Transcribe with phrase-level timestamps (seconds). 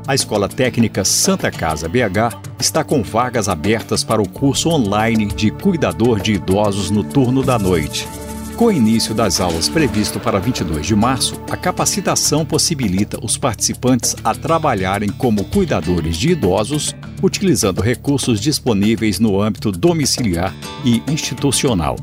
[0.06, 5.51] A Escola Técnica Santa Casa BH está com vagas abertas para o curso online de
[5.51, 8.09] cuidador de idosos no turno da noite.
[8.57, 14.17] Com o início das aulas previsto para 22 de março, a capacitação possibilita os participantes
[14.25, 20.55] a trabalharem como cuidadores de idosos, utilizando recursos disponíveis no âmbito domiciliar
[20.85, 21.96] e institucional